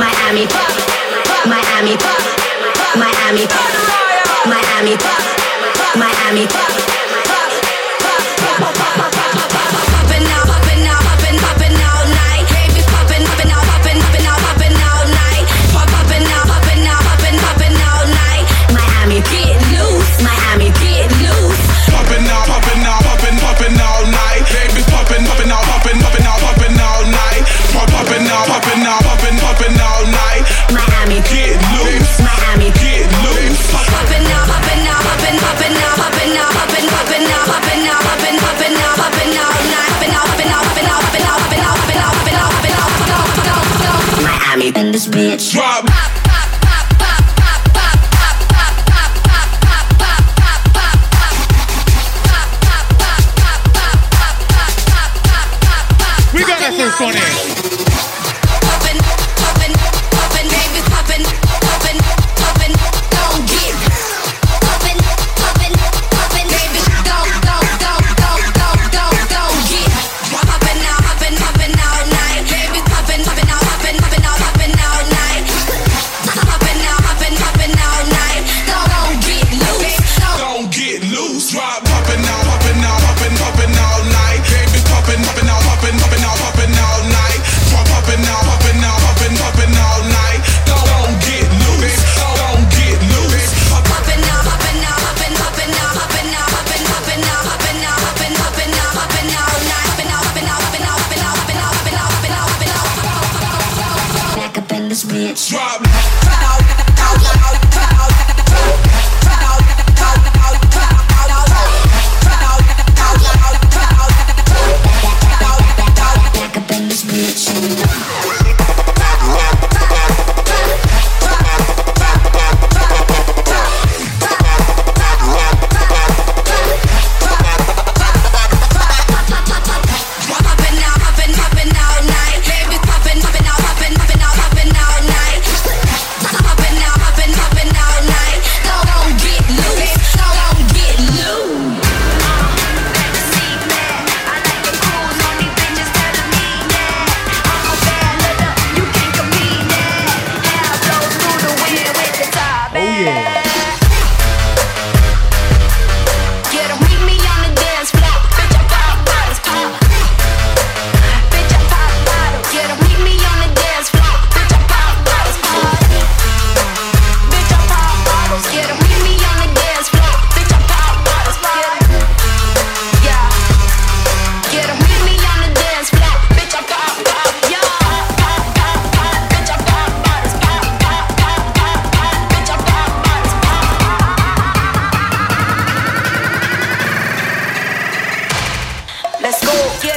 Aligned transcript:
Miami, 0.00 0.46
fuck. 0.46 0.76
Miami, 1.46 1.96
fuck. 1.96 2.96
Miami, 2.96 3.46
fuck. 3.46 3.99
Miami, 4.46 4.96
Miami. 5.96 6.99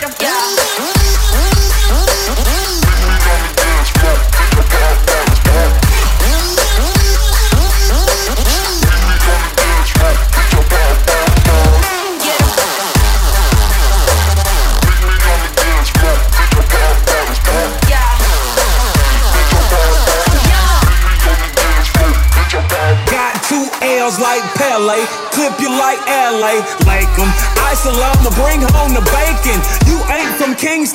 don't 0.04 0.18
care. 0.20 0.63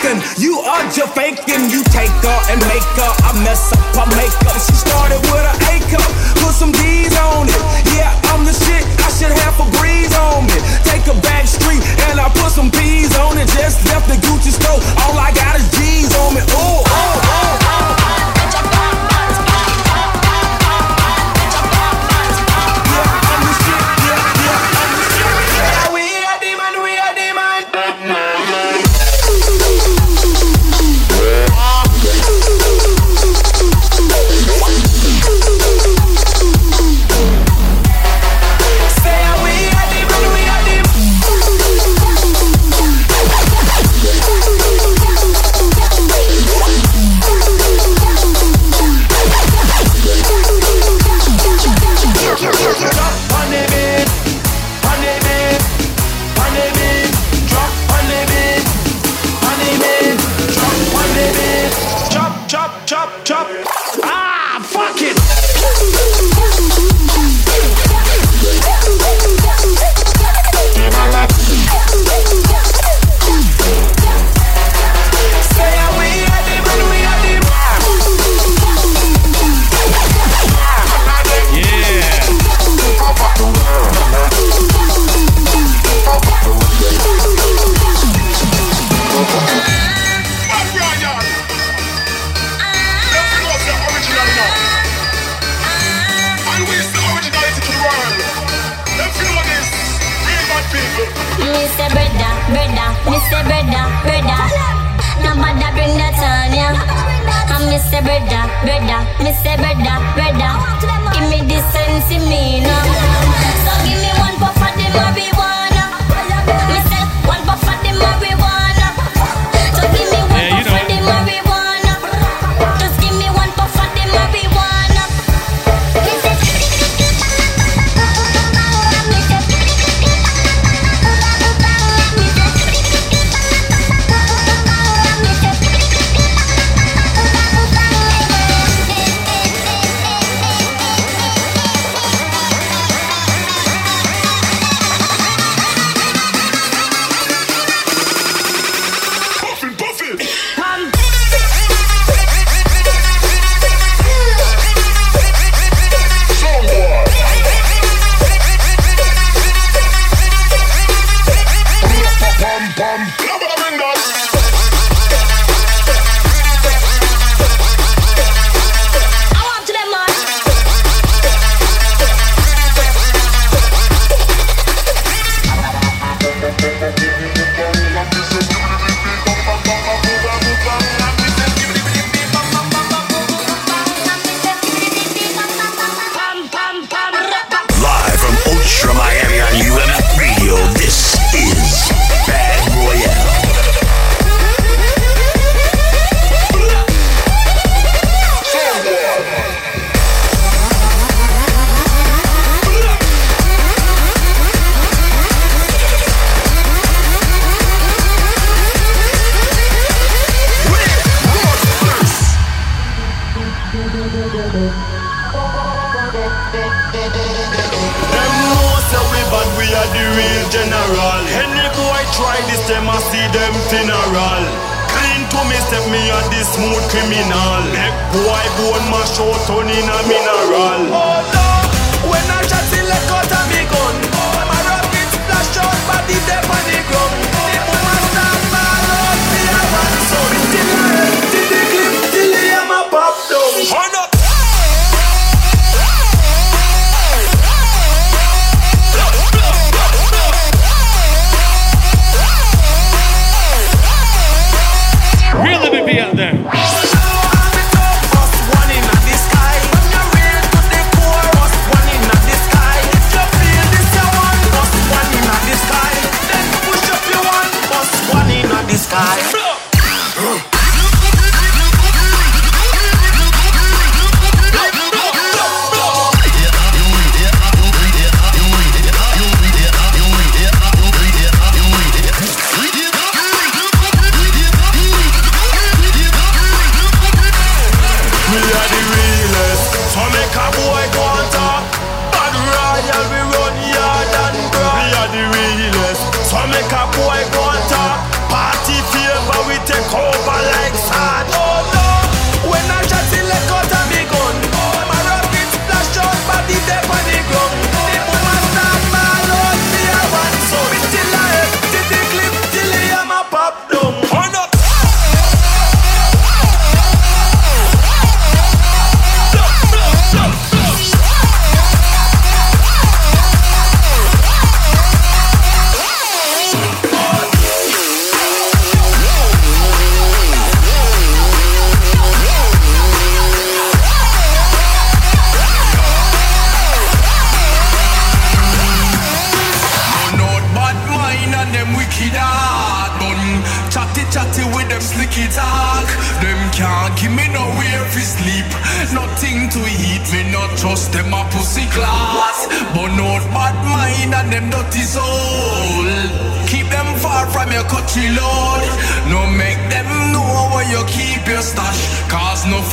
faking. 0.09 0.43
You 0.43 0.59
are 0.61 0.83
just 0.91 1.15
faking. 1.15 1.71
You 1.71 1.83
take 1.85 2.11
her 2.11 2.41
and 2.51 2.61
make 2.67 2.83
her. 2.97 3.08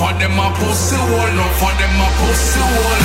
For 0.06 0.14
them 0.20 0.38
a 0.38 0.52
pussy 0.54 0.96
hole, 0.96 1.28
enough 1.30 1.64
of 1.64 1.78
them 1.80 2.00
a 2.00 2.08
pussy 2.20 2.60
hole. 2.60 3.05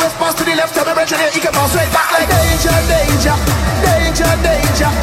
With 0.00 0.12
a 0.12 0.16
spliff, 0.16 0.16
take 0.16 0.16
a 0.16 0.16
west 0.16 0.16
pass 0.18 0.34
to 0.34 0.44
the 0.44 0.54
left. 0.54 0.74
Tell 0.74 0.86
me, 0.86 0.94
Bridget, 0.94 1.34
he 1.34 1.40
can 1.40 1.52
bounce 1.52 1.74
right 1.74 1.92
back 1.92 2.12
like 2.12 2.28
danger, 2.28 2.76
danger, 2.88 3.36
danger, 3.84 4.30
danger, 4.42 4.99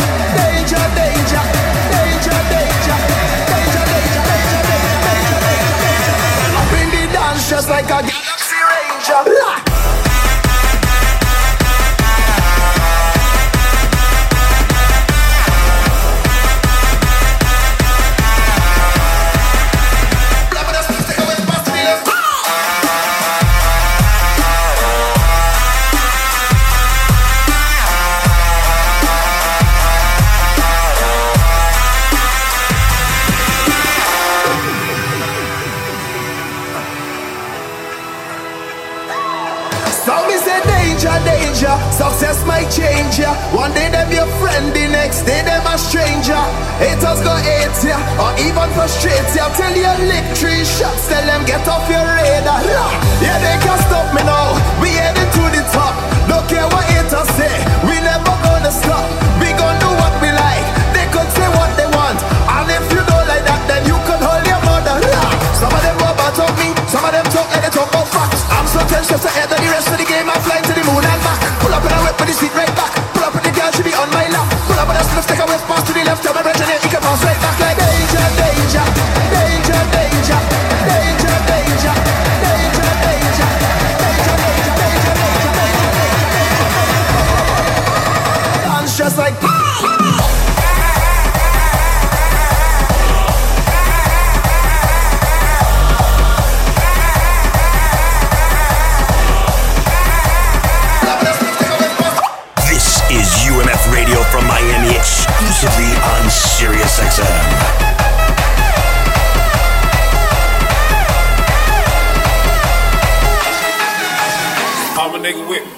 I'm 114.98 115.14
a 115.14 115.20
nigga 115.22 115.46
with 115.48 115.62
me. 115.62 115.72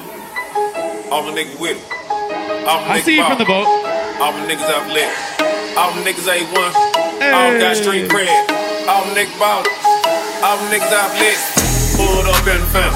I'm 1.11 1.27
a 1.27 1.31
nigga 1.35 1.59
with 1.59 1.75
me. 1.75 1.83
I'm 2.63 2.79
a 2.79 2.88
I 2.88 2.99
nigga 2.99 3.03
see 3.03 3.17
you 3.17 3.25
from 3.27 3.38
the 3.38 3.43
boat. 3.43 3.67
All 4.23 4.31
my 4.31 4.47
niggas 4.47 4.63
out 4.71 4.88
lit. 4.95 5.11
All 5.75 5.91
my 5.91 6.07
niggas 6.07 6.23
A1. 6.23 6.71
All 7.35 7.51
got 7.59 7.75
street 7.75 8.07
cred. 8.07 8.31
All 8.88 9.03
my 9.03 9.11
niggas 9.11 9.35
ball. 9.35 9.67
All 10.39 10.55
my 10.55 10.71
niggas 10.71 10.88
out 10.95 11.11
lit. 11.19 11.35
Pulled 11.99 12.31
up 12.31 12.47
in 12.47 12.63
the 12.63 12.69
fence. 12.71 12.95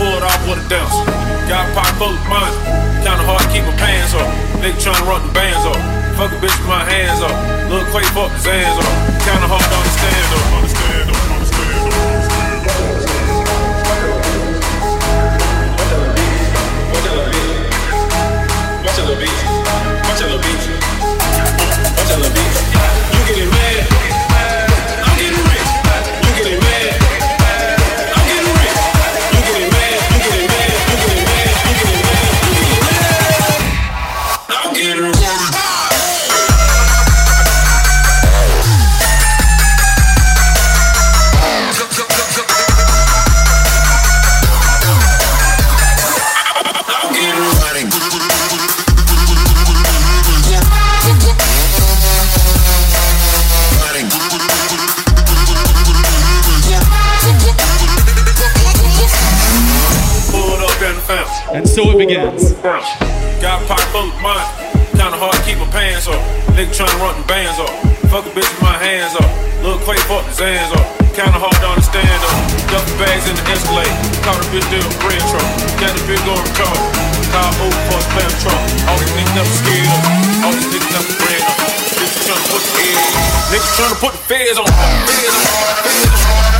Pulled 0.00 0.22
off 0.24 0.40
with 0.48 0.64
a 0.64 0.68
dance. 0.72 0.96
Got 1.44 1.68
pop 1.76 1.92
full 2.00 2.08
of 2.08 2.24
money. 2.24 2.56
Kinda 3.04 3.20
hard 3.28 3.42
to 3.44 3.48
keep 3.52 3.64
my 3.64 3.76
pants 3.76 4.14
up. 4.14 4.24
Nigga 4.64 4.80
tryna 4.80 5.04
run 5.06 5.20
the 5.26 5.32
bands 5.34 5.66
up. 5.68 5.99
Fuck 6.20 6.32
a 6.32 6.34
bitch 6.34 6.52
with 6.58 6.68
my 6.68 6.84
hands 6.84 7.22
up. 7.22 7.32
Lil' 7.70 7.80
Quay 7.92 8.04
fuck 8.12 8.30
his 8.32 8.44
hands 8.44 8.76
up. 8.76 8.84
Kinda 9.24 9.48
hard 9.48 9.64
to 9.64 9.74
understand 9.74 10.34
up. 10.36 10.52
Understand 10.52 11.08
up. 11.08 11.16
Watch 18.84 18.98
a 18.98 19.02
little 19.02 19.16
beat. 19.16 19.40
Watch 20.04 20.20
a 20.20 20.24
little 20.28 20.42
beat. 20.44 20.60
Watch 21.96 22.12
a 22.12 22.16
little 22.20 22.34
beat. 22.34 22.69
So 61.70 61.86
it 61.94 61.98
begins. 62.02 62.50
Got 63.38 63.62
pop 63.70 63.78
of 63.94 64.10
money. 64.18 64.42
Kinda 64.98 65.14
hard 65.14 65.38
to 65.38 65.42
keep 65.46 65.54
my 65.62 65.70
pants 65.70 66.10
up. 66.10 66.18
Nigga 66.58 66.74
tryna 66.74 66.98
run 66.98 67.14
the 67.14 67.26
bands 67.30 67.62
up. 67.62 67.70
Fuck 68.10 68.26
a 68.26 68.30
bitch 68.34 68.50
with 68.50 68.62
my 68.62 68.74
hands 68.74 69.14
up. 69.14 69.30
Lil' 69.62 69.78
Quay 69.86 69.94
fuck 70.10 70.26
his 70.26 70.42
hands 70.42 70.74
up. 70.74 70.82
Kinda 71.14 71.38
hard 71.38 71.54
to 71.62 71.68
understand. 71.70 72.10
Duffel 72.74 72.90
bags 72.98 73.30
in 73.30 73.38
the. 73.38 73.46
Caught 74.26 74.42
a 74.42 74.46
bitch 74.50 74.66
doing 74.66 74.94
bread 74.98 75.22
truck. 75.30 75.46
Got 75.78 75.94
big 76.10 76.18
old 76.26 76.42
retard. 76.42 76.78
Call 77.30 77.54
over 77.62 77.80
for 77.86 77.98
a 77.98 78.06
spam 78.10 78.32
truck. 78.42 78.60
All 78.90 78.98
these 78.98 79.14
niggas 79.14 79.34
never 79.38 79.54
scared 79.54 79.90
up. 79.94 80.02
All 80.42 80.52
these 80.58 80.70
niggas 80.74 80.90
never 80.90 81.14
up. 81.46 82.50
Put 82.50 82.62
the 82.66 82.70
feds 82.74 82.98
on. 83.14 83.22
Niggas 83.54 83.70
put 84.02 84.12
the 84.18 84.22
feds 84.26 84.58
on. 84.58 84.66
Feds 84.66 85.38
on. 85.38 85.54
Feds 85.86 86.18
on. 86.34 86.59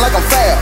like 0.00 0.16
I'm 0.16 0.24
fab. 0.32 0.56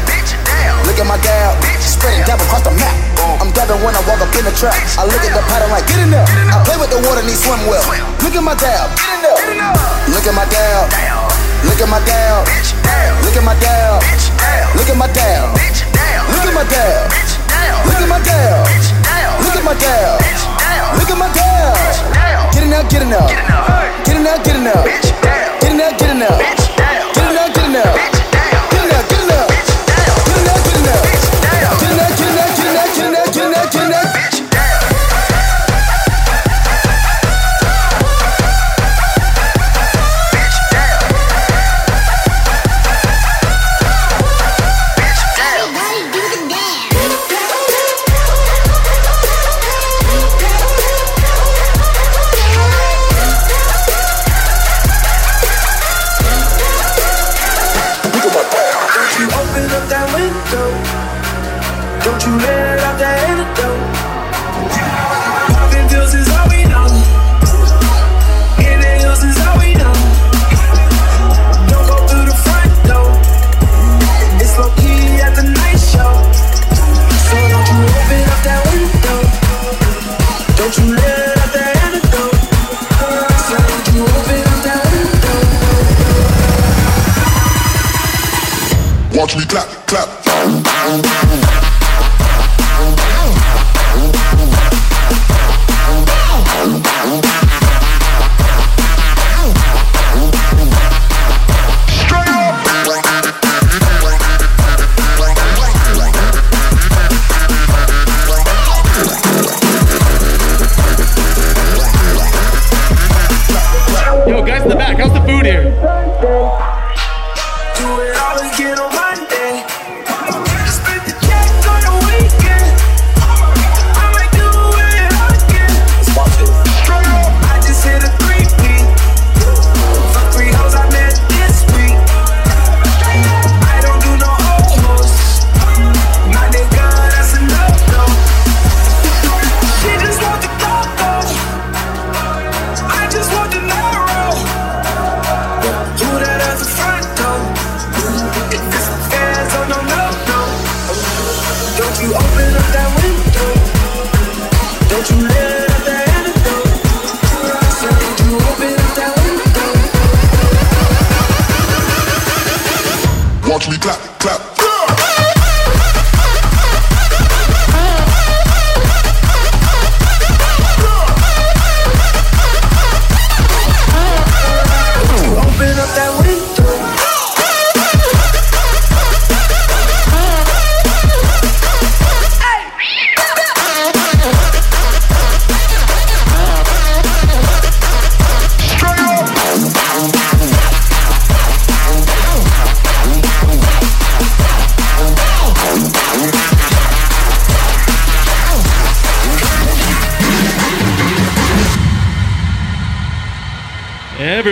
Look 0.87 0.99
at 0.99 1.07
my 1.07 1.19
dab, 1.23 1.55
spreading 1.79 2.27
dab 2.27 2.43
across 2.43 2.63
the 2.67 2.75
map. 2.75 2.95
I'm 3.39 3.51
dabbing 3.55 3.79
when 3.87 3.95
I 3.95 4.03
walk 4.11 4.19
up 4.19 4.35
in 4.35 4.45
the 4.45 4.55
trap. 4.59 4.75
I 4.99 5.07
look 5.07 5.23
at 5.23 5.31
the 5.31 5.43
pattern 5.47 5.71
like, 5.71 5.87
get 5.87 6.03
in 6.03 6.11
there. 6.11 6.27
I 6.27 6.59
play 6.67 6.77
with 6.77 6.91
the 6.91 6.99
water, 7.07 7.23
need 7.23 7.39
swim 7.39 7.63
well. 7.71 7.83
Look 8.23 8.35
at 8.35 8.43
my 8.43 8.59
dab, 8.59 8.91
Look 10.11 10.27
at 10.27 10.35
my 10.35 10.45
dab, 10.51 10.91
look 11.65 11.81
at 11.81 11.89
my 11.89 12.01
dab, 12.03 12.47
look 13.23 13.37
at 13.37 13.45
my 13.45 13.55
dab, 13.63 14.03
look 14.75 14.89
at 14.91 14.97
my 14.97 15.07
dab, 15.15 15.55
look 16.33 16.47
at 16.47 16.55
my 16.55 16.65
dab, 16.67 17.07
look 17.87 18.01
at 18.01 18.09
my 18.09 18.19
dab, 18.25 18.59
look 19.45 19.57
at 19.57 19.65
my 19.65 19.75
dab, 19.79 20.21
look 20.99 21.11
at 21.11 21.19
my 21.19 21.29
dab. 21.31 21.77
Get 22.53 22.65
in 22.65 22.71
there, 22.71 22.83
get 22.91 23.03
in 23.03 23.11
there, 23.11 23.29
get 24.05 24.17
in 24.17 24.25
there, 24.25 24.39
get 24.43 24.57
in 24.57 24.65
there, 24.65 24.85
get 25.61 25.71
in 25.71 25.77
there, 25.79 25.93
get 25.93 26.11
in 26.11 26.19
there. 26.19 26.68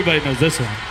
Everybody 0.09 0.25
knows 0.25 0.39
this 0.39 0.61
one. 0.61 0.86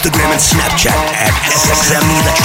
Instagram 0.00 0.32
and 0.32 0.40
Snapchat 0.40 0.96
at 1.12 1.34
SXM 1.52 2.39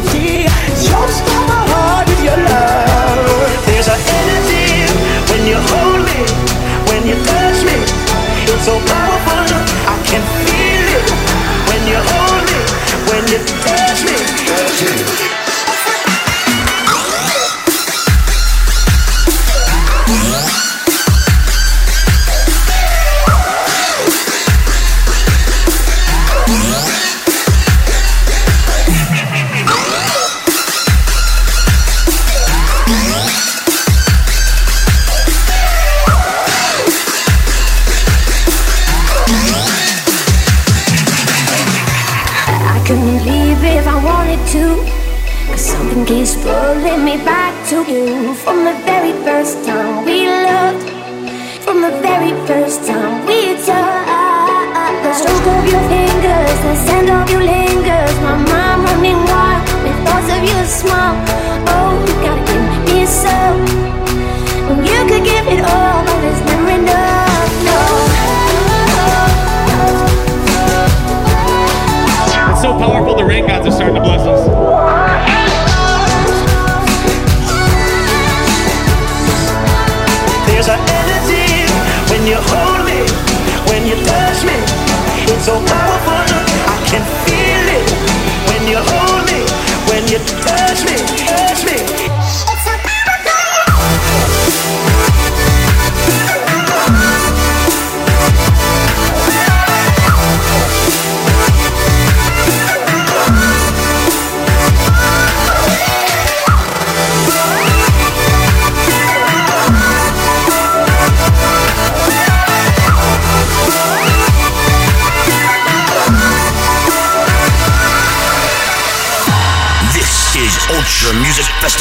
tragedy. 0.00 0.42
You've 0.82 1.26
got 1.26 1.48
my 1.48 1.62
heart 1.70 2.08
with 2.08 2.22
your 2.24 2.36
love. 2.36 3.66
There's 3.66 3.88
an 3.88 4.00
energy 4.20 4.92
when 5.30 5.46
you 5.46 5.56
hold 5.56 6.04
me, 6.04 6.20
when 6.90 7.06
you 7.06 7.16
touch 7.24 7.64
me. 7.64 7.76
It's 8.52 8.64
so. 8.64 8.95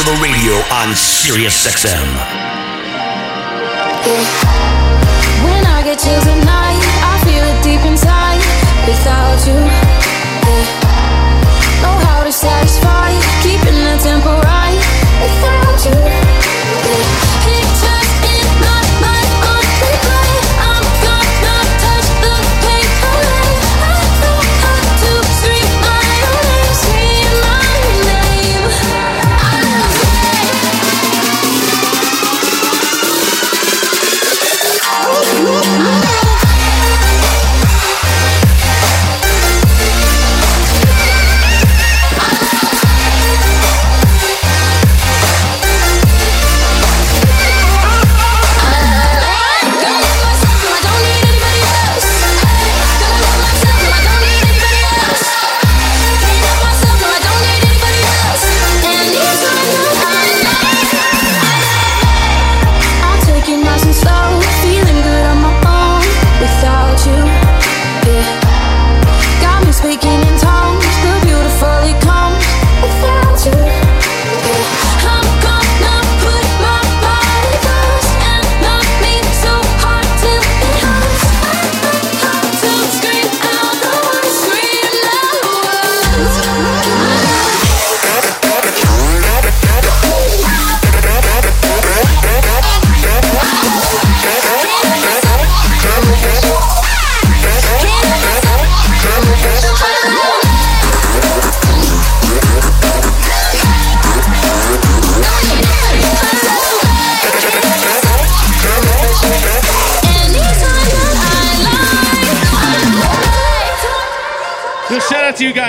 the 0.06 0.12
radio 0.22 0.54
on 0.70 0.94
SiriusXM. 0.94 2.06
When 5.44 5.66
I 5.66 5.82
get 5.84 5.98
chills 5.98 6.28
at 6.28 6.46
night, 6.46 6.82
I 7.12 7.18
feel 7.26 7.44
it 7.44 7.64
deep 7.64 7.84
inside 7.90 8.38
without 8.86 9.48
you. 9.48 9.56
Know 11.82 11.98
how 12.06 12.24
to 12.24 12.32
satisfy. 12.32 12.85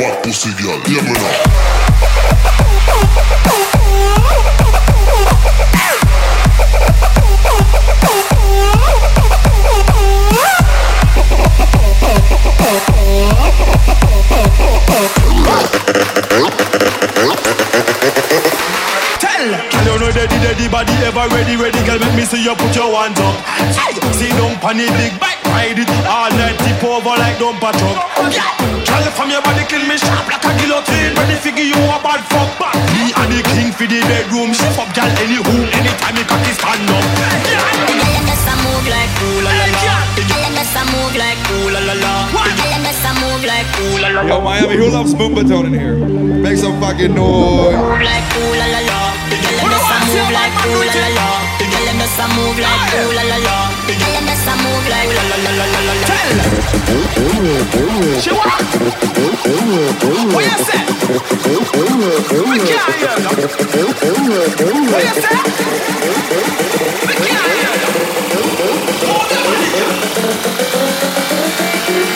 Fuck 0.00 0.22
pussy 0.22 0.50
girl, 0.62 0.80
hear 0.86 1.02
me 1.02 1.12
loose, 1.12 1.40
deady, 19.84 20.38
deady 20.40 20.68
body 20.68 20.92
ever 21.04 21.26
ready, 21.34 21.56
ready, 21.56 21.80
girl. 21.84 21.98
Make 21.98 22.14
me 22.16 22.24
see 22.24 22.42
you 22.42 22.54
put 22.54 22.74
your 22.74 22.90
hands 22.96 23.20
up. 23.20 23.36
Hey, 23.76 23.96
see 24.12 24.28
don't 24.36 24.58
panic, 24.60 24.90
big 24.98 25.14
bike, 25.20 25.40
ride 25.48 25.78
it 25.78 25.88
all 26.04 26.30
night, 26.36 26.58
tip 26.60 26.82
over 26.84 27.16
like 27.16 27.36
dumper 27.40 27.72
truck. 27.78 28.04
Girl, 28.84 29.06
from 29.16 29.30
your 29.30 29.42
body 29.42 29.64
kill 29.64 29.84
me 29.86 29.96
sharp 29.96 30.28
like 30.28 30.44
a 30.44 30.52
guillotine. 30.60 31.14
Ready 31.16 31.36
figure 31.40 31.64
you 31.64 31.78
a 31.78 31.98
bad 32.02 32.20
fuck 32.28 32.50
back. 32.58 32.74
Me 32.92 33.12
and 33.14 33.30
the 33.32 33.40
king 33.54 33.72
for 33.72 33.86
the 33.86 34.00
bedroom. 34.04 34.52
Shift 34.52 34.78
up, 34.78 34.90
girl, 34.92 35.10
any 35.22 35.38
room, 35.40 35.66
anytime 35.72 36.14
me 36.14 36.24
cocky 36.28 36.52
stand 36.52 36.90
up. 36.90 37.04
The 37.86 37.96
girl 37.96 38.14
in 38.18 38.24
this 38.28 38.44
move 38.60 38.86
like 38.90 39.14
ooh 39.24 39.40
la 39.40 39.52
la 39.56 39.66
la. 39.72 40.04
Girl 40.20 40.44
in 40.44 40.54
this 40.58 40.74
move 40.90 41.16
like 41.16 41.40
ooh 41.54 41.70
la 41.70 41.80
la 41.80 41.94
la. 41.96 42.12
Girl 42.34 42.72
in 42.76 42.82
this 42.84 43.04
move 43.20 43.44
like 43.46 43.70
ooh 43.80 43.96
la 44.02 44.08
la 44.08 44.22
la. 44.22 44.28
Yo, 44.28 44.40
Miami, 44.40 44.76
who 44.76 44.90
loves 44.90 45.14
Moombahton 45.14 45.66
in 45.66 45.74
here? 45.74 45.96
Make 45.96 46.58
some 46.58 46.80
fucking 46.80 47.14
noise. 47.14 47.78
Like 48.04 48.28
ooh 48.36 48.54
la 48.58 48.66
la 48.66 48.80
la. 48.84 48.89
Move 50.30 50.38
like 50.38 50.54
ooh 50.66 50.82
la 50.86 50.94
la 50.94 51.08
la. 51.18 51.26
The 51.58 51.66
this 51.98 52.18
a 52.18 52.26
move 52.34 52.58
like 52.58 52.94
ooh 52.94 53.10
la 53.18 53.22
la 53.22 53.38
la. 53.46 53.56
The 53.86 53.94
this 53.98 54.46
a 54.46 54.54
move 54.62 54.86
like 54.88 55.10
ooh 55.10 55.26
la 55.30 55.36
la 55.42 55.50
la 55.58 55.66
la 55.74 55.80
la 55.86 55.94
la. 56.00 56.06
She 58.20 58.30
what? 58.30 58.62
What 60.30 60.44
you 60.44 60.58
say? 60.68 60.80
We 62.46 62.56
can't 62.62 62.94
hear. 63.00 63.14
What 64.90 65.02
you 65.02 65.14
say? 65.18 65.34
We 67.06 67.14
can't 67.26 67.44
hear 67.46 67.58
you. 67.62 67.72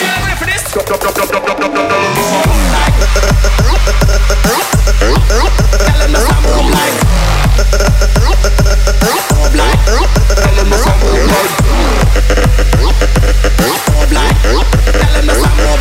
Hold 0.07 0.23
ready 0.23 0.35
for 0.39 0.47
this? 0.47 0.63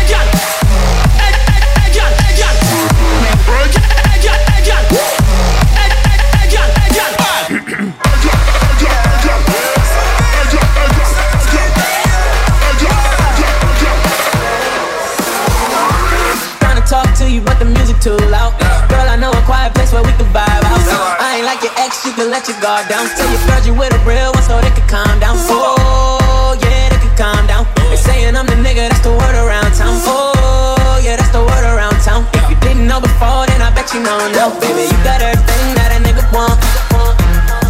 Ain't 21.38 21.46
like 21.46 21.62
your 21.62 21.74
ex, 21.78 22.02
you 22.04 22.12
can 22.18 22.30
let 22.34 22.50
your 22.50 22.58
guard 22.58 22.90
down. 22.90 23.06
Tell 23.14 23.30
your 23.30 23.38
friends 23.46 23.62
you 23.62 23.74
with 23.74 23.94
a 23.94 24.00
real 24.02 24.34
one 24.34 24.42
so 24.42 24.58
they 24.58 24.74
can 24.74 24.86
calm 24.90 25.14
down. 25.22 25.38
Oh, 25.46 26.58
yeah, 26.58 26.90
they 26.90 26.98
can 26.98 27.14
calm 27.14 27.46
down. 27.46 27.62
They 27.90 27.96
saying 27.96 28.34
I'm 28.34 28.46
the 28.46 28.58
nigga, 28.58 28.90
that's 28.90 29.00
the 29.06 29.14
word 29.14 29.36
around 29.38 29.70
town. 29.78 29.94
Oh, 30.02 30.98
yeah, 30.98 31.14
that's 31.14 31.30
the 31.30 31.38
word 31.38 31.62
around 31.62 31.94
town. 32.02 32.26
If 32.34 32.50
you 32.50 32.58
didn't 32.58 32.90
know 32.90 32.98
before, 32.98 33.46
then 33.46 33.62
I 33.62 33.70
bet 33.70 33.94
you 33.94 34.02
know 34.02 34.18
now. 34.34 34.50
Baby, 34.58 34.90
you 34.90 34.98
got 35.06 35.22
everything 35.22 35.78
that 35.78 35.94
a 35.94 35.98
nigga 36.02 36.26
want. 36.34 36.58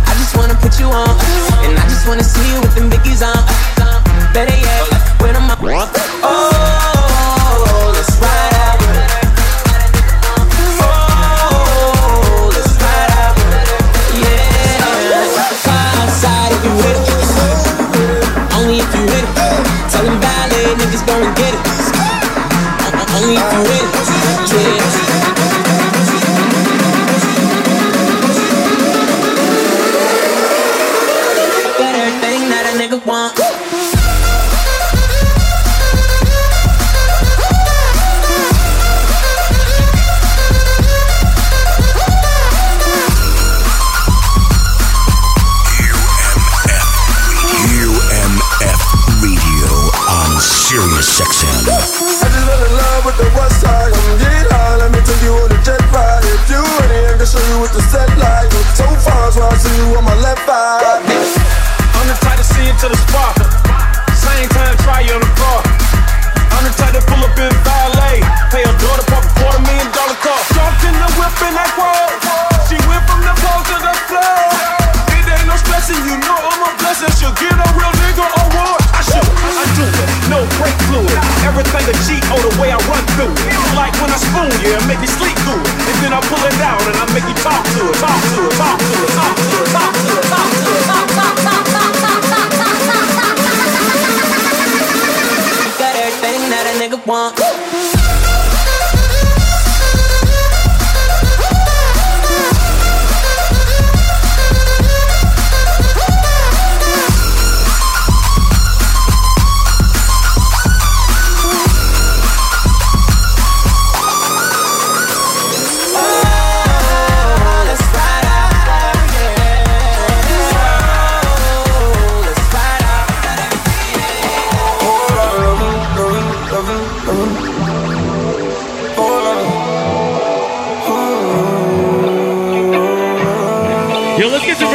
I 0.08 0.12
just 0.16 0.32
wanna 0.32 0.56
put 0.64 0.80
you 0.80 0.88
on, 0.88 1.12
and 1.68 1.76
I 1.76 1.84
just 1.92 2.08
wanna 2.08 2.24
see 2.24 2.48
you 2.48 2.64
with 2.64 2.72
them 2.72 2.88
biggies 2.88 3.20
on. 3.20 3.36
Better 4.32 4.56
yet, 4.56 4.88
when 5.20 5.36
I'm 5.36 5.50
up. 5.52 5.60
Oh, 6.24 6.57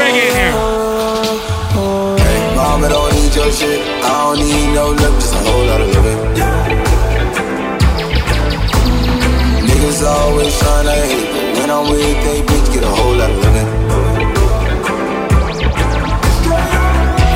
reggae 0.03 0.27
in 0.29 0.35
here. 0.35 0.55
Hey, 2.23 2.39
mama 2.55 2.89
don't 2.89 3.13
need 3.15 3.33
your 3.35 3.51
shit. 3.51 3.79
I 4.03 4.11
don't 4.23 4.39
need 4.39 4.73
no 4.73 4.85
love, 5.01 5.15
just 5.21 5.33
a 5.33 5.41
whole 5.47 5.65
lot 5.65 5.81
of 5.81 5.89
living. 5.95 6.19
Niggas 9.67 9.99
always 10.03 10.53
tryna 10.61 10.95
hate, 11.03 11.27
but 11.33 11.45
when 11.57 11.69
I'm 11.75 11.85
with 11.91 12.17
they 12.25 12.39
bitch, 12.49 12.67
get 12.73 12.83
a 12.83 12.93
whole 12.97 13.15
lot 13.15 13.31
of 13.31 13.37
living. 13.45 13.69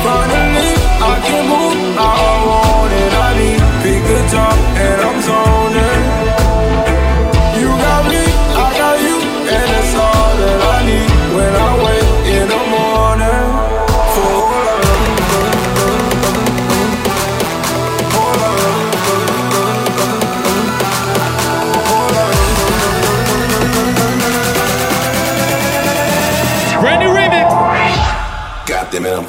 Finally, 0.04 0.72
I 1.10 1.14
can 1.26 1.42
move. 1.52 1.76
I 1.98 2.12
want 2.48 2.92
it, 3.02 3.12
I 3.26 3.30
need 3.40 3.60
big 3.82 4.00
guitar, 4.08 4.54
and 4.84 5.00
I'm 5.08 5.22
sorry. 5.22 5.47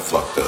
fucked 0.00 0.38
up. 0.38 0.39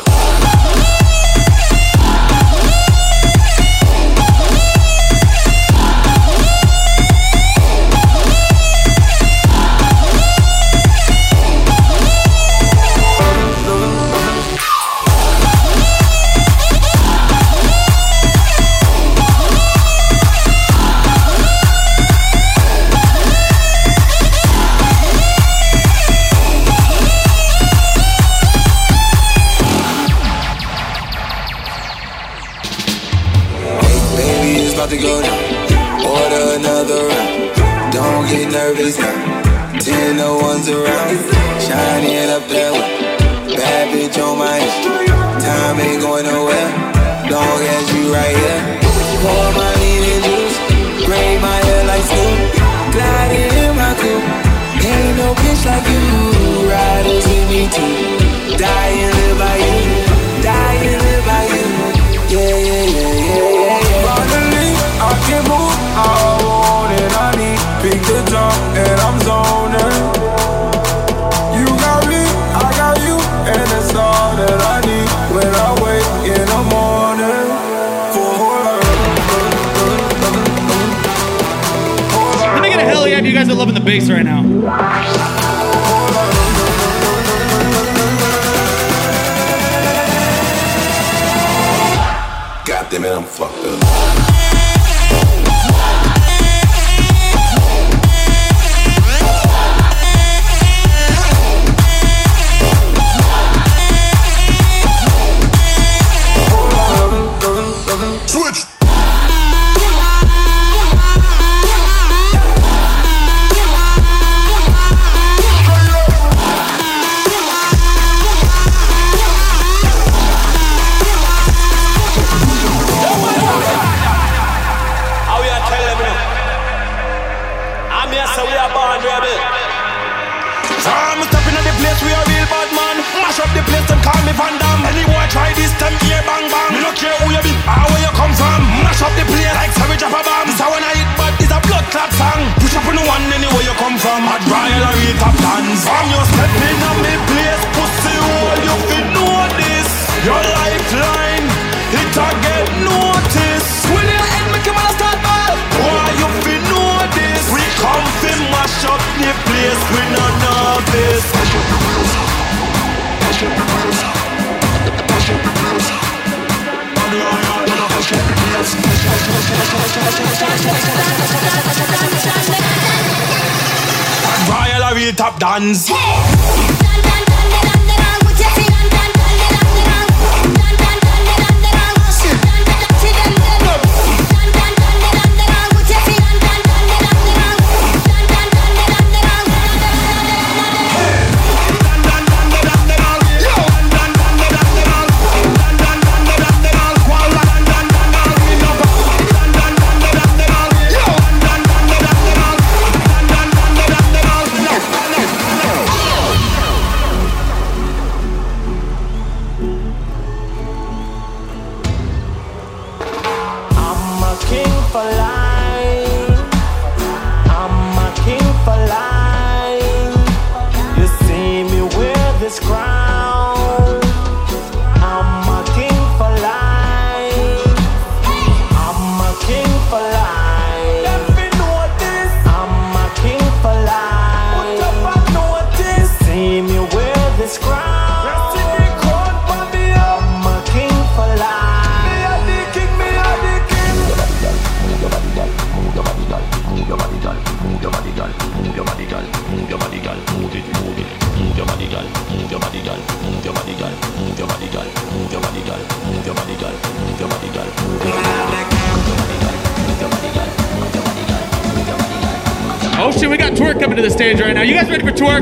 Royal 174.49 174.95
real 174.95 175.13
top 175.15 175.39
dance. 175.39 175.91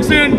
In. 0.09 0.31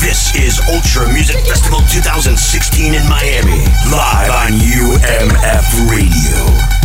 This 0.00 0.34
is 0.34 0.60
Ultra 0.68 1.12
Music 1.14 1.36
Festival 1.46 1.78
2016 1.88 2.94
in 2.94 3.08
Miami, 3.08 3.64
live 3.90 4.30
on 4.30 4.58
UMF 4.58 5.88
Radio. 5.88 6.81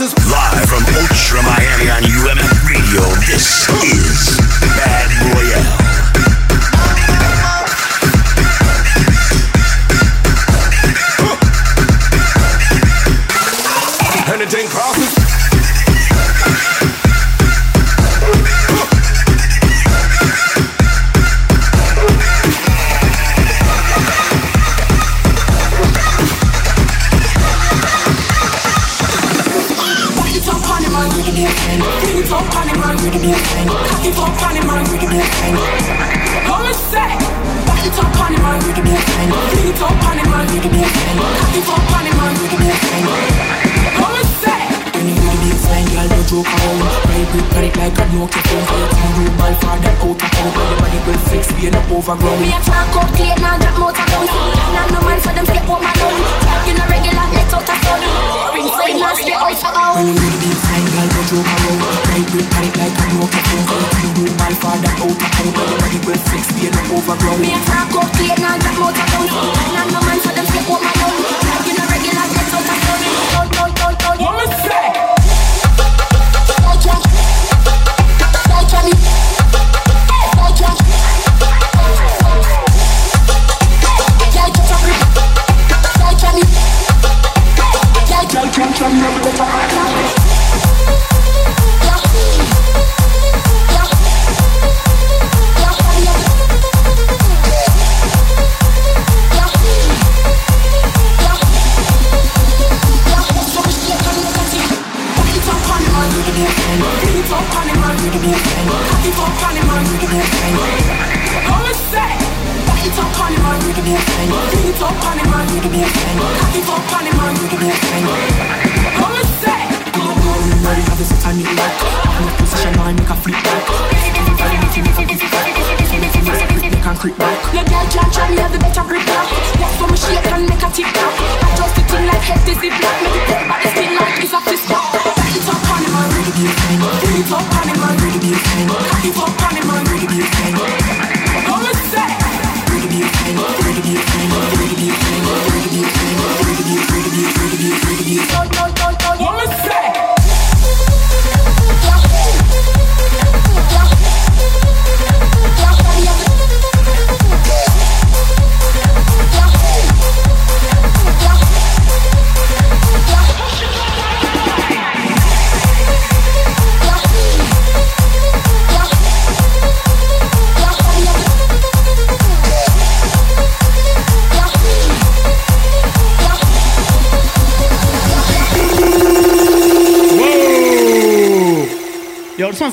Live 0.00 0.68
from 0.68 0.82
Ultra 0.96 1.42
Miami 1.42 1.90
on 1.90 2.02
UMM 2.02 2.68
Radio, 2.68 3.02
this 3.26 3.68
is 3.84 4.39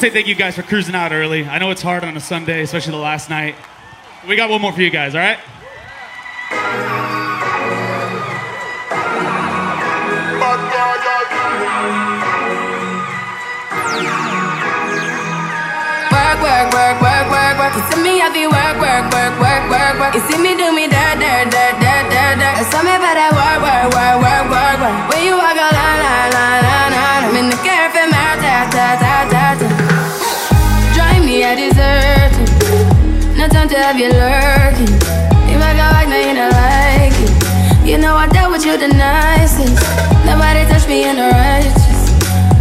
say 0.08 0.14
thank 0.14 0.28
you 0.28 0.36
guys 0.36 0.55
for 0.55 0.64
cruising 0.64 0.95
out 0.95 1.12
early. 1.12 1.45
I 1.45 1.58
know 1.60 1.70
it's 1.72 1.82
hard 1.82 2.05
on 2.05 2.16
a 2.16 2.20
Sunday, 2.20 2.62
especially 2.62 2.91
the 2.91 2.97
last 2.97 3.30
night. 3.30 3.55
We 4.28 4.38
got 4.38 4.49
one 4.49 4.62
more 4.62 4.72
for 4.72 4.82
you 4.82 4.89
guys, 4.89 5.16
all 5.16 5.22
right? 5.22 5.38
Work, 16.12 16.39
work, 16.41 16.72
work, 16.72 17.01
work, 17.01 17.28
work, 17.30 17.58
work. 17.60 17.76
You 17.76 17.84
see 17.91 18.03
me, 18.03 18.22
I 18.22 18.30
be 18.32 18.47
work, 18.47 18.80
work, 18.80 19.12
work, 19.12 19.36
work, 19.41 19.70
work, 19.70 19.99
work. 19.99 20.14
You 20.16 20.22
see 20.22 20.41
me, 20.41 20.55
do 20.55 20.74
me. 20.74 20.96
have 33.97 34.05
you 34.05 34.13
lurking. 34.13 34.93
You 35.49 35.57
make 35.57 35.77
a 35.81 35.87
like, 35.89 36.09
now 36.09 36.21
you 36.21 36.33
don't 36.37 36.53
like 36.53 37.17
it. 37.17 37.33
You 37.87 37.97
know 37.97 38.13
I 38.13 38.27
dealt 38.29 38.51
with 38.51 38.65
you 38.65 38.77
the 38.77 38.89
nicest. 38.93 39.81
Nobody 40.25 40.65
touched 40.69 40.87
me 40.87 41.09
in 41.09 41.17
a 41.17 41.33
righteous. 41.33 42.01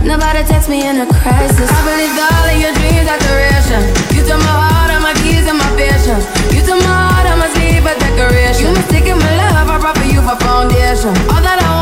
Nobody 0.01 0.45
text 0.49 0.69
me 0.71 0.87
in 0.87 0.97
a 0.97 1.07
crisis. 1.07 1.69
I 1.69 1.81
believed 1.85 2.17
all 2.17 2.47
of 2.49 2.57
your 2.57 2.73
dreams 2.81 3.09
are 3.11 3.21
duration. 3.21 3.83
You 4.17 4.23
took 4.25 4.41
my 4.41 4.55
heart, 4.65 4.91
all 4.95 5.03
my 5.03 5.13
keys, 5.21 5.45
and 5.45 5.59
my 5.59 5.69
vision. 5.77 6.17
You 6.57 6.63
took 6.65 6.79
my 6.81 6.95
heart, 6.95 7.27
all 7.29 7.37
my 7.37 7.49
sleep, 7.53 7.85
a 7.85 7.93
decoration. 7.99 8.71
You 8.71 8.73
mistaken 8.73 9.19
my 9.19 9.33
love, 9.37 9.69
I 9.69 9.77
brought 9.77 9.99
for 9.99 10.09
you 10.09 10.23
for 10.25 10.39
foundation. 10.41 11.13
All 11.29 11.43
that 11.43 11.59
I 11.61 11.76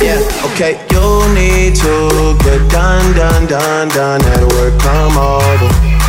Yeah, 0.00 0.20
okay, 0.52 0.80
you 0.90 1.34
need 1.34 1.74
to 1.76 2.36
get 2.42 2.70
done, 2.70 3.14
done, 3.14 3.46
done, 3.46 3.88
done 3.88 4.22
at 4.24 4.44
work, 4.54 4.78
come 4.80 5.18
over. 5.18 5.68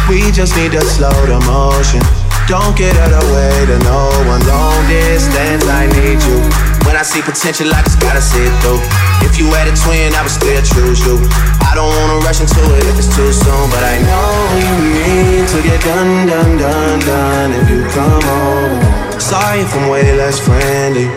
We 0.10 0.32
just 0.32 0.56
need 0.56 0.72
to 0.72 0.82
slow 0.82 1.12
the 1.26 1.40
motion. 1.46 2.27
Don't 2.48 2.78
get 2.80 2.96
out 2.96 3.12
of 3.12 3.28
the 3.28 3.34
way 3.36 3.66
to 3.68 3.76
no 3.84 4.08
one. 4.24 4.40
Long 4.48 4.80
distance, 4.88 5.68
I 5.68 5.84
need 6.00 6.24
you. 6.24 6.40
When 6.88 6.96
I 6.96 7.04
see 7.04 7.20
potential, 7.20 7.68
I 7.76 7.84
just 7.84 8.00
gotta 8.00 8.24
see 8.24 8.40
it 8.40 8.56
through. 8.64 8.80
If 9.20 9.36
you 9.36 9.52
had 9.52 9.68
a 9.68 9.76
twin, 9.76 10.16
I 10.16 10.24
would 10.24 10.32
still 10.32 10.56
choose 10.64 11.04
you. 11.04 11.20
I 11.68 11.76
don't 11.76 11.92
wanna 11.92 12.24
rush 12.24 12.40
into 12.40 12.64
it 12.80 12.88
if 12.88 13.04
it's 13.04 13.12
too 13.12 13.36
soon, 13.36 13.68
but 13.68 13.84
I 13.84 14.00
know 14.00 14.32
you 14.64 14.76
need 14.96 15.44
to 15.52 15.60
get 15.60 15.84
done, 15.84 16.24
done, 16.32 16.56
done, 16.56 17.00
done 17.04 17.52
if 17.52 17.68
you 17.68 17.84
come 17.92 18.24
over. 18.24 19.20
Sorry 19.20 19.60
if 19.68 19.76
I'm 19.76 19.92
way 19.92 20.16
less 20.16 20.40
friendly. 20.40 21.12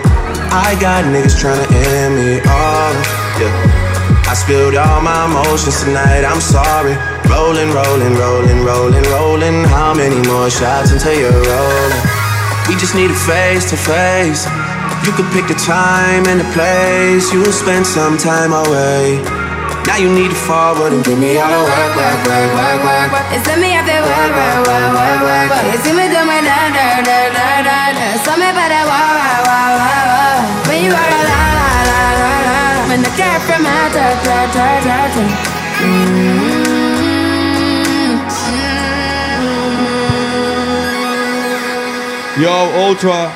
I 0.51 0.74
got 0.83 1.07
niggas 1.14 1.39
tryna 1.39 1.62
end 1.70 2.18
me 2.18 2.43
off. 2.43 2.99
Yeah. 3.39 3.55
I 4.26 4.35
spilled 4.35 4.74
all 4.74 5.01
my 5.01 5.26
emotions 5.31 5.78
tonight, 5.85 6.26
I'm 6.26 6.41
sorry. 6.43 6.99
Rolling, 7.31 7.70
rolling, 7.70 8.14
rolling, 8.18 8.61
rolling, 8.66 9.07
rolling. 9.14 9.64
How 9.64 9.95
many 9.95 10.18
more 10.26 10.51
shots 10.51 10.91
until 10.91 11.14
you're 11.14 11.31
rolling? 11.31 11.95
We 12.66 12.74
just 12.74 12.95
need 12.95 13.11
a 13.11 13.20
face 13.31 13.70
to 13.70 13.76
face. 13.78 14.51
You 15.07 15.12
could 15.14 15.31
pick 15.31 15.47
the 15.47 15.55
time 15.55 16.26
and 16.26 16.43
the 16.43 16.49
place. 16.53 17.33
You'll 17.33 17.55
spend 17.55 17.87
some 17.87 18.18
time 18.18 18.53
away. 18.53 19.22
Now 19.87 19.97
you 19.97 20.11
need 20.11 20.31
to 20.31 20.41
forward 20.47 20.93
and 20.93 21.03
give 21.05 21.18
me 21.18 21.39
all 21.39 21.51
the 21.51 21.70
work, 21.70 21.95
work, 21.97 22.20
work, 22.26 22.51
work, 22.59 22.78
work, 22.85 23.09
work. 23.14 23.26
It's 23.33 23.47
me 23.59 23.78
I 23.78 23.83
feel 23.87 24.03
work, 24.03 24.31
work, 24.35 24.59
work, 24.66 24.91
work, 24.95 25.51
work. 25.51 25.64
You 25.70 25.78
see 25.87 25.95
me 25.95 26.07
do 26.11 26.20
my 26.26 26.39
da, 26.43 26.70
da, 26.74 27.01
da, 27.01 27.18
da, 27.35 27.78
da. 27.95 28.07
So 28.26 28.35
me 28.39 28.51
better 28.55 28.85
wah, 28.91 29.18
wah, 29.18 29.49
wah, 29.49 29.70
wah, 29.78 30.03
wah. 30.11 30.68
When 30.68 30.85
you 30.85 30.93
walk 30.93 31.11
a 31.11 31.20
la, 31.31 31.43
la, 31.59 31.70
la, 31.91 32.03
la, 32.22 32.35
la. 32.47 32.59
When 32.91 33.01
the 33.07 33.12
cat 33.18 33.39
from 33.47 33.66
out, 33.66 33.91
da, 33.95 34.18
da, 34.26 34.39
da, 34.55 34.68
da, 34.83 34.99
da. 35.14 35.24
Mm-hmm. 35.81 36.70
Yo, 42.41 42.51
Ultra. 42.86 43.30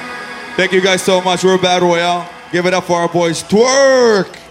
Thank 0.56 0.72
you 0.72 0.80
guys 0.80 1.02
so 1.02 1.20
much. 1.20 1.44
We're 1.44 1.58
Bad 1.58 1.82
Royale. 1.82 2.26
Give 2.50 2.64
it 2.64 2.72
up 2.72 2.84
for 2.84 2.96
our 2.96 3.08
boys. 3.08 3.42
Twerk. 3.42 4.43